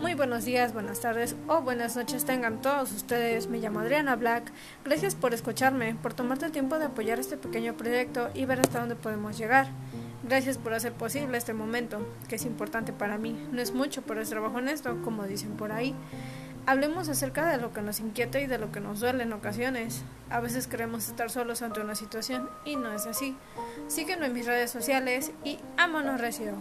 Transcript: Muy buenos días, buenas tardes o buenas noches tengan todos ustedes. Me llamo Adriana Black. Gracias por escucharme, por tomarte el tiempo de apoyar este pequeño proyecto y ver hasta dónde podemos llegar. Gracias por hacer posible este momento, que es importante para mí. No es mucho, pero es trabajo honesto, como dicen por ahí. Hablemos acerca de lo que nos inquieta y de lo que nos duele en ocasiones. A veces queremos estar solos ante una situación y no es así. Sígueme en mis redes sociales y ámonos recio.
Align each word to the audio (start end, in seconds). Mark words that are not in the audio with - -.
Muy 0.00 0.14
buenos 0.14 0.44
días, 0.44 0.72
buenas 0.72 1.00
tardes 1.00 1.36
o 1.46 1.60
buenas 1.60 1.96
noches 1.96 2.24
tengan 2.24 2.60
todos 2.60 2.92
ustedes. 2.92 3.48
Me 3.48 3.58
llamo 3.58 3.80
Adriana 3.80 4.16
Black. 4.16 4.50
Gracias 4.84 5.14
por 5.14 5.34
escucharme, 5.34 5.94
por 5.94 6.14
tomarte 6.14 6.46
el 6.46 6.52
tiempo 6.52 6.78
de 6.78 6.86
apoyar 6.86 7.18
este 7.18 7.36
pequeño 7.36 7.74
proyecto 7.74 8.30
y 8.34 8.44
ver 8.44 8.60
hasta 8.60 8.80
dónde 8.80 8.96
podemos 8.96 9.38
llegar. 9.38 9.68
Gracias 10.22 10.58
por 10.58 10.74
hacer 10.74 10.92
posible 10.92 11.38
este 11.38 11.52
momento, 11.52 12.06
que 12.28 12.36
es 12.36 12.44
importante 12.44 12.92
para 12.92 13.18
mí. 13.18 13.36
No 13.52 13.60
es 13.60 13.72
mucho, 13.72 14.02
pero 14.02 14.20
es 14.20 14.30
trabajo 14.30 14.58
honesto, 14.58 15.00
como 15.02 15.24
dicen 15.24 15.56
por 15.56 15.72
ahí. 15.72 15.94
Hablemos 16.64 17.08
acerca 17.08 17.48
de 17.50 17.58
lo 17.58 17.72
que 17.72 17.82
nos 17.82 18.00
inquieta 18.00 18.40
y 18.40 18.46
de 18.46 18.58
lo 18.58 18.70
que 18.70 18.80
nos 18.80 19.00
duele 19.00 19.24
en 19.24 19.32
ocasiones. 19.32 20.02
A 20.30 20.40
veces 20.40 20.68
queremos 20.68 21.08
estar 21.08 21.30
solos 21.30 21.62
ante 21.62 21.80
una 21.80 21.94
situación 21.94 22.48
y 22.64 22.76
no 22.76 22.92
es 22.92 23.06
así. 23.06 23.36
Sígueme 23.88 24.26
en 24.26 24.32
mis 24.32 24.46
redes 24.46 24.70
sociales 24.70 25.32
y 25.44 25.58
ámonos 25.76 26.20
recio. 26.20 26.54